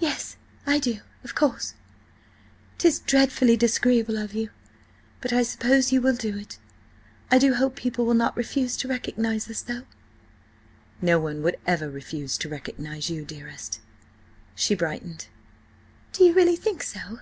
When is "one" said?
11.20-11.44